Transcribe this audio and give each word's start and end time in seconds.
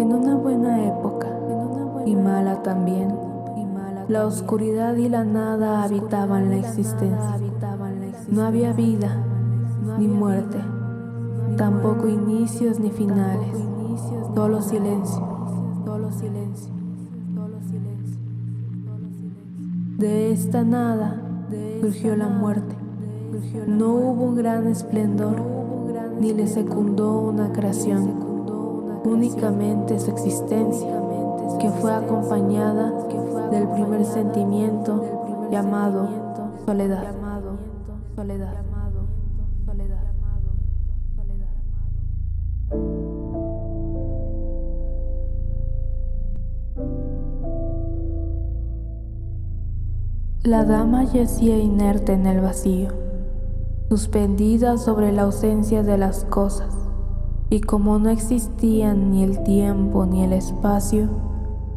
En 0.00 0.14
una 0.14 0.34
buena 0.34 0.82
época 0.86 1.28
y 2.06 2.16
mala 2.16 2.62
también, 2.62 3.14
la 4.08 4.24
oscuridad 4.24 4.96
y 4.96 5.10
la 5.10 5.24
nada 5.24 5.82
habitaban 5.82 6.48
la 6.48 6.56
existencia. 6.56 7.36
No 8.30 8.44
había 8.44 8.72
vida 8.72 9.22
ni 9.98 10.08
muerte, 10.08 10.56
tampoco 11.58 12.08
inicios 12.08 12.80
ni 12.80 12.90
finales, 12.90 13.54
solo 14.34 14.62
silencio. 14.62 15.22
De 19.98 20.32
esta 20.32 20.64
nada 20.64 21.20
surgió 21.82 22.16
la 22.16 22.28
muerte. 22.28 22.74
No 23.66 23.90
hubo 23.90 24.24
un 24.24 24.34
gran 24.34 24.66
esplendor, 24.66 25.36
ni 26.18 26.32
le 26.32 26.46
secundó 26.46 27.20
una 27.20 27.52
creación, 27.52 28.29
únicamente 29.04 29.98
su 29.98 30.10
existencia, 30.10 30.88
que 31.58 31.70
fue 31.70 31.92
acompañada 31.92 32.92
del 33.50 33.68
primer 33.68 34.04
sentimiento 34.04 35.48
llamado 35.50 36.08
soledad. 36.66 37.14
La 50.42 50.64
dama 50.64 51.04
yacía 51.04 51.58
inerte 51.58 52.14
en 52.14 52.26
el 52.26 52.40
vacío, 52.40 52.88
suspendida 53.88 54.78
sobre 54.78 55.12
la 55.12 55.22
ausencia 55.22 55.82
de 55.82 55.98
las 55.98 56.24
cosas, 56.24 56.74
y 57.50 57.60
como 57.60 57.98
no 57.98 58.10
existían 58.10 59.10
ni 59.10 59.24
el 59.24 59.42
tiempo 59.42 60.06
ni 60.06 60.22
el 60.22 60.32
espacio, 60.32 61.08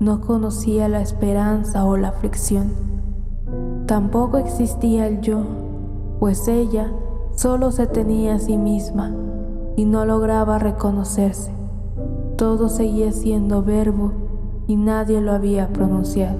no 0.00 0.20
conocía 0.20 0.88
la 0.88 1.00
esperanza 1.00 1.84
o 1.84 1.96
la 1.96 2.08
aflicción. 2.08 2.72
Tampoco 3.86 4.38
existía 4.38 5.06
el 5.06 5.20
yo, 5.20 5.42
pues 6.18 6.48
ella 6.48 6.92
solo 7.34 7.70
se 7.70 7.86
tenía 7.86 8.34
a 8.34 8.38
sí 8.40 8.56
misma 8.56 9.14
y 9.76 9.84
no 9.84 10.04
lograba 10.04 10.58
reconocerse. 10.58 11.52
Todo 12.36 12.68
seguía 12.68 13.12
siendo 13.12 13.62
verbo 13.62 14.12
y 14.66 14.76
nadie 14.76 15.20
lo 15.20 15.32
había 15.32 15.68
pronunciado. 15.68 16.36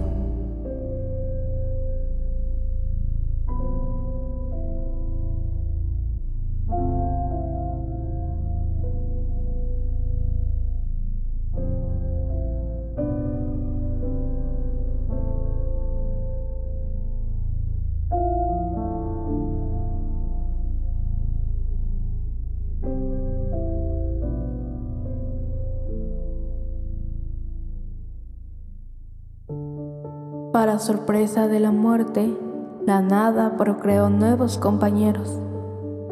Para 30.52 30.80
sorpresa 30.80 31.46
de 31.46 31.60
la 31.60 31.70
muerte, 31.70 32.36
la 32.84 33.00
nada 33.02 33.56
procreó 33.56 34.10
nuevos 34.10 34.58
compañeros. 34.58 35.38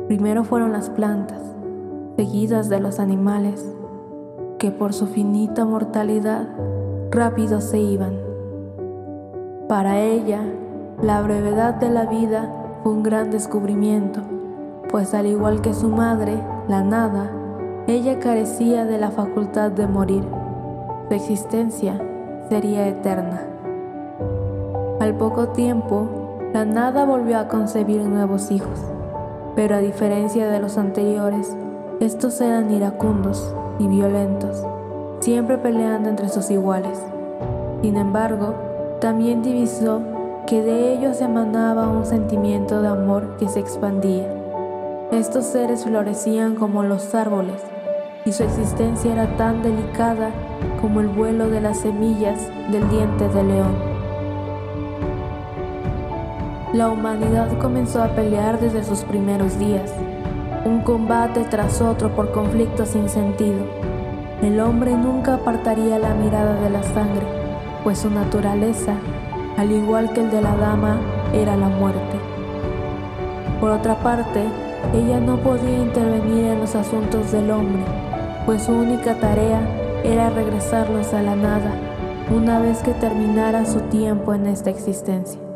Primero 0.06 0.44
fueron 0.44 0.71
las 0.71 0.91
plantas, 0.91 1.43
seguidas 2.15 2.69
de 2.69 2.78
los 2.78 3.00
animales, 3.00 3.75
que 4.60 4.71
por 4.71 4.93
su 4.93 5.09
finita 5.09 5.65
mortalidad 5.65 6.47
rápido 7.10 7.60
se 7.60 7.81
iban. 7.81 8.16
Para 9.69 9.98
ella, 9.98 10.43
la 11.03 11.21
brevedad 11.21 11.75
de 11.75 11.91
la 11.91 12.06
vida 12.06 12.78
fue 12.84 12.93
un 12.93 13.03
gran 13.03 13.32
descubrimiento, 13.32 14.21
pues 14.88 15.15
al 15.15 15.27
igual 15.27 15.62
que 15.62 15.75
su 15.75 15.88
madre, 15.88 16.41
la 16.69 16.84
nada, 16.84 17.32
ella 17.88 18.21
carecía 18.21 18.84
de 18.84 18.98
la 18.98 19.10
facultad 19.10 19.72
de 19.72 19.88
morir. 19.88 20.22
Su 21.09 21.15
existencia 21.15 22.00
sería 22.48 22.87
eterna. 22.87 23.58
Al 25.00 25.14
poco 25.14 25.50
tiempo, 25.50 26.09
la 26.53 26.64
nada 26.64 27.04
volvió 27.04 27.38
a 27.38 27.47
concebir 27.47 28.03
nuevos 28.03 28.50
hijos, 28.50 28.81
pero 29.54 29.76
a 29.76 29.78
diferencia 29.78 30.48
de 30.48 30.59
los 30.59 30.76
anteriores, 30.76 31.56
estos 32.00 32.41
eran 32.41 32.72
iracundos 32.72 33.54
y 33.78 33.86
violentos, 33.86 34.64
siempre 35.20 35.56
peleando 35.56 36.09
entre 36.09 36.28
sus 36.28 36.50
iguales. 36.50 37.00
Sin 37.81 37.97
embargo, 37.97 38.54
también 39.00 39.41
divisó 39.41 40.03
que 40.48 40.62
de 40.62 40.94
ellos 40.94 41.20
emanaba 41.20 41.88
un 41.88 42.04
sentimiento 42.04 42.82
de 42.82 42.88
amor 42.88 43.36
que 43.36 43.48
se 43.48 43.60
expandía. 43.60 44.26
Estos 45.12 45.44
seres 45.44 45.84
florecían 45.84 46.56
como 46.56 46.82
los 46.82 47.15
árboles 47.15 47.62
y 48.25 48.32
su 48.32 48.42
existencia 48.42 49.12
era 49.12 49.36
tan 49.36 49.62
delicada 49.62 50.30
como 50.80 50.98
el 50.98 51.06
vuelo 51.06 51.48
de 51.48 51.60
las 51.60 51.78
semillas 51.78 52.48
del 52.72 52.88
diente 52.91 53.28
de 53.28 53.44
león. 53.44 53.88
La 56.78 56.91
humanidad 56.91 57.59
comenzó 57.59 58.05
a 58.05 58.15
pelear 58.15 58.61
desde 58.61 58.84
sus 58.84 59.00
primeros 59.00 59.59
días, 59.59 59.93
un 60.65 60.83
combate 60.83 61.43
tras 61.50 61.83
otro 61.83 62.15
por 62.15 62.31
conflictos 62.31 62.91
sin 62.91 63.09
sentido. 63.09 63.66
El 64.43 64.61
hombre 64.61 64.93
nunca 64.93 65.34
apartaría 65.34 65.99
la 65.99 66.15
mirada 66.15 66.55
de 66.61 66.71
la 66.71 66.84
sangre, 66.84 67.27
pues 67.83 67.99
su 67.99 68.11
naturaleza, 68.11 68.94
al 69.56 69.72
igual 69.72 70.12
que 70.12 70.21
el 70.21 70.31
de 70.31 70.41
la 70.41 70.55
dama, 70.55 71.00
era 71.33 71.56
la 71.56 71.66
muerte. 71.66 72.16
Por 73.60 73.72
otra 73.72 73.97
parte, 73.97 74.45
ella 74.95 75.19
no 75.19 75.37
podía 75.39 75.78
intervenir 75.78 76.45
en 76.45 76.60
los 76.60 76.77
asuntos 76.77 77.33
del 77.33 77.50
hombre, 77.50 77.83
pues 78.47 78.62
su 78.62 78.72
única 78.72 79.16
tarea 79.16 79.60
era 80.05 80.31
regresarlos 80.31 81.12
a 81.12 81.22
la 81.22 81.34
nada 81.34 81.72
una 82.31 82.60
vez 82.60 82.78
que 82.84 82.93
terminara 82.93 83.66
su 83.66 83.81
tiempo 83.81 84.33
en 84.33 84.47
esta 84.47 84.71
existencia. 84.71 85.47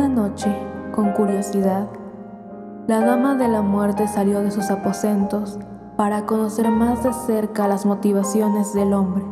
Una 0.00 0.08
noche, 0.08 0.50
con 0.94 1.12
curiosidad, 1.12 1.86
la 2.86 3.00
dama 3.00 3.34
de 3.34 3.48
la 3.48 3.60
muerte 3.60 4.08
salió 4.08 4.40
de 4.40 4.50
sus 4.50 4.70
aposentos 4.70 5.58
para 5.98 6.24
conocer 6.24 6.70
más 6.70 7.02
de 7.02 7.12
cerca 7.12 7.68
las 7.68 7.84
motivaciones 7.84 8.72
del 8.72 8.94
hombre. 8.94 9.22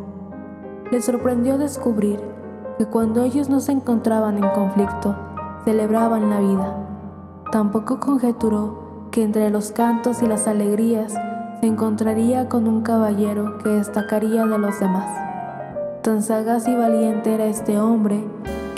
Le 0.92 1.00
sorprendió 1.00 1.56
descubrir 1.56 2.20
que 2.76 2.84
cuando 2.84 3.22
ellos 3.22 3.48
no 3.48 3.60
se 3.60 3.72
encontraban 3.72 4.36
en 4.36 4.50
conflicto, 4.50 5.16
celebraban 5.64 6.28
la 6.28 6.38
vida. 6.38 6.76
Tampoco 7.50 7.98
conjeturó 7.98 9.08
que 9.10 9.22
entre 9.22 9.48
los 9.48 9.72
cantos 9.72 10.20
y 10.20 10.26
las 10.26 10.46
alegrías 10.46 11.14
se 11.60 11.66
encontraría 11.66 12.50
con 12.50 12.68
un 12.68 12.82
caballero 12.82 13.56
que 13.64 13.70
destacaría 13.70 14.44
de 14.44 14.58
los 14.58 14.78
demás. 14.78 15.08
Tan 16.02 16.22
sagaz 16.22 16.68
y 16.68 16.76
valiente 16.76 17.32
era 17.32 17.46
este 17.46 17.80
hombre 17.80 18.22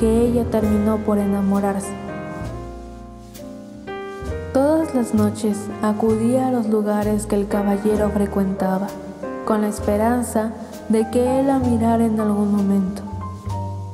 que 0.01 0.23
ella 0.23 0.47
terminó 0.51 0.97
por 0.97 1.19
enamorarse. 1.19 1.93
Todas 4.55 4.95
las 4.95 5.13
noches 5.13 5.59
acudía 5.83 6.49
a 6.49 6.51
los 6.51 6.71
lugares 6.71 7.27
que 7.27 7.37
el 7.37 7.49
caballero 7.49 8.09
frecuentaba, 8.09 8.87
con 9.45 9.61
la 9.61 9.69
esperanza 9.69 10.53
de 10.89 11.11
que 11.11 11.39
él 11.41 11.49
la 11.49 11.59
mirara 11.59 12.07
en 12.07 12.19
algún 12.19 12.51
momento. 12.51 13.03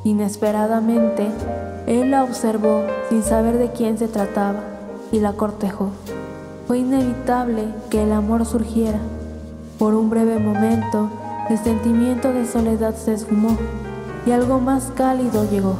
Inesperadamente, 0.04 1.26
él 1.88 2.12
la 2.12 2.22
observó 2.22 2.84
sin 3.08 3.24
saber 3.24 3.58
de 3.58 3.72
quién 3.72 3.98
se 3.98 4.06
trataba 4.06 4.60
y 5.10 5.18
la 5.18 5.32
cortejó. 5.32 5.88
Fue 6.68 6.78
inevitable 6.78 7.64
que 7.90 8.04
el 8.04 8.12
amor 8.12 8.46
surgiera. 8.46 9.00
Por 9.76 9.94
un 9.94 10.08
breve 10.08 10.38
momento, 10.38 11.10
el 11.50 11.58
sentimiento 11.58 12.32
de 12.32 12.46
soledad 12.46 12.94
se 12.94 13.14
esfumó 13.14 13.56
y 14.24 14.30
algo 14.30 14.60
más 14.60 14.92
cálido 14.94 15.50
llegó. 15.50 15.74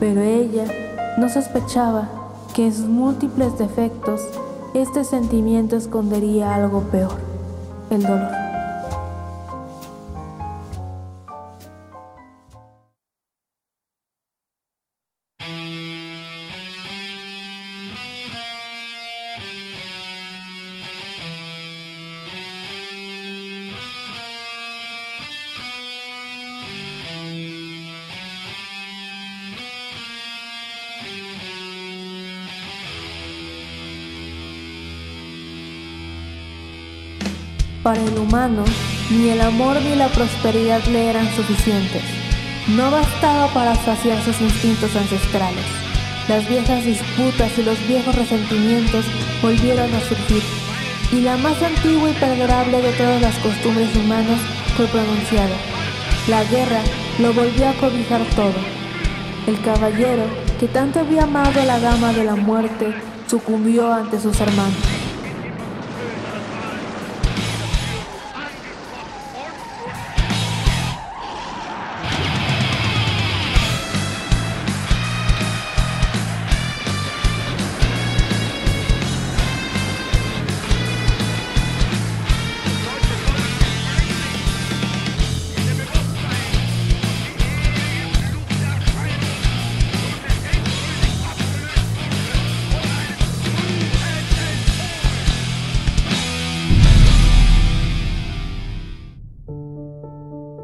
Pero 0.00 0.22
ella 0.22 0.64
no 1.18 1.28
sospechaba 1.28 2.08
que 2.54 2.66
en 2.66 2.74
sus 2.74 2.86
múltiples 2.86 3.56
defectos 3.58 4.22
este 4.74 5.04
sentimiento 5.04 5.76
escondería 5.76 6.54
algo 6.54 6.80
peor, 6.84 7.18
el 7.90 8.02
dolor. 8.02 8.39
Para 37.82 38.02
el 38.02 38.18
humano, 38.18 38.62
ni 39.10 39.30
el 39.30 39.40
amor 39.40 39.80
ni 39.80 39.94
la 39.94 40.08
prosperidad 40.08 40.84
le 40.84 41.08
eran 41.08 41.26
suficientes. 41.34 42.02
No 42.68 42.90
bastaba 42.90 43.46
para 43.54 43.74
saciar 43.74 44.22
sus 44.22 44.38
instintos 44.42 44.94
ancestrales. 44.94 45.64
Las 46.28 46.46
viejas 46.46 46.84
disputas 46.84 47.56
y 47.56 47.62
los 47.62 47.78
viejos 47.88 48.14
resentimientos 48.14 49.06
volvieron 49.40 49.94
a 49.94 50.00
surgir, 50.00 50.42
y 51.10 51.22
la 51.22 51.38
más 51.38 51.60
antigua 51.62 52.10
y 52.10 52.12
perdurable 52.12 52.82
de 52.82 52.92
todas 52.92 53.22
las 53.22 53.38
costumbres 53.38 53.96
humanas 53.96 54.40
fue 54.76 54.86
pronunciada. 54.88 55.56
La 56.28 56.44
guerra 56.44 56.82
lo 57.18 57.32
volvió 57.32 57.66
a 57.66 57.72
cobijar 57.80 58.20
todo. 58.36 58.60
El 59.46 59.58
caballero, 59.62 60.24
que 60.60 60.68
tanto 60.68 61.00
había 61.00 61.22
amado 61.22 61.58
a 61.58 61.64
la 61.64 61.80
dama 61.80 62.12
de 62.12 62.24
la 62.24 62.36
muerte, 62.36 62.94
sucumbió 63.26 63.90
ante 63.90 64.20
sus 64.20 64.38
hermanos. 64.38 64.99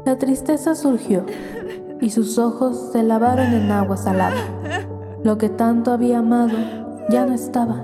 La 0.07 0.17
tristeza 0.17 0.73
surgió 0.73 1.25
y 1.99 2.11
sus 2.11 2.37
ojos 2.39 2.91
se 2.93 3.03
lavaron 3.03 3.47
en 3.47 3.69
agua 3.69 3.97
salada. 3.97 4.37
Lo 5.21 5.37
que 5.37 5.49
tanto 5.49 5.91
había 5.91 6.19
amado 6.19 6.57
ya 7.09 7.25
no 7.25 7.33
estaba, 7.33 7.83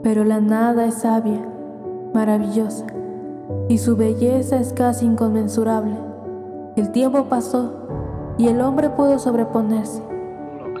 pero 0.00 0.22
la 0.22 0.40
nada 0.40 0.86
es 0.86 1.00
sabia, 1.00 1.44
maravillosa, 2.14 2.86
y 3.68 3.78
su 3.78 3.96
belleza 3.96 4.60
es 4.60 4.72
casi 4.72 5.06
inconmensurable. 5.06 5.96
El 6.76 6.92
tiempo 6.92 7.24
pasó 7.24 7.74
y 8.38 8.46
el 8.46 8.60
hombre 8.60 8.88
pudo 8.88 9.18
sobreponerse. 9.18 10.04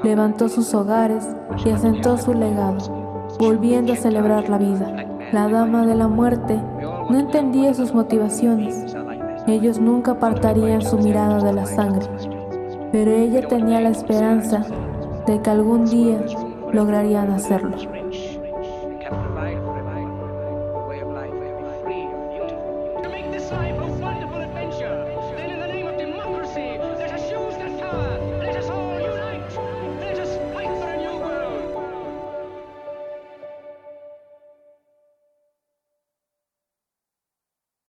Levantó 0.04 0.48
sus 0.48 0.72
hogares 0.72 1.28
y 1.64 1.70
asentó 1.70 2.16
su 2.16 2.32
legado, 2.32 3.26
volviendo 3.40 3.94
a 3.94 3.96
celebrar 3.96 4.48
la 4.48 4.58
vida. 4.58 5.04
La 5.32 5.48
dama 5.48 5.84
de 5.84 5.96
la 5.96 6.06
muerte 6.06 6.62
no 7.10 7.18
entendía 7.18 7.74
sus 7.74 7.92
motivaciones 7.92 8.89
ellos 9.46 9.78
nunca 9.78 10.12
apartarían 10.12 10.82
su 10.82 10.98
mirada 10.98 11.42
de 11.42 11.52
la 11.52 11.66
sangre, 11.66 12.06
pero 12.92 13.10
ella 13.10 13.46
tenía 13.48 13.80
la 13.80 13.90
esperanza 13.90 14.64
de 15.26 15.40
que 15.40 15.50
algún 15.50 15.86
día 15.86 16.20
lograrían 16.72 17.30
hacerlo. 17.30 17.99